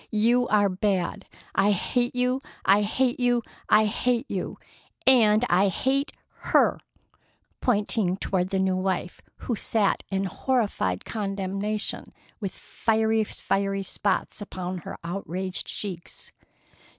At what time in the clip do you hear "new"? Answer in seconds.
8.57-8.75